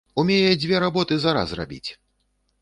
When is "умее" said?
0.21-0.53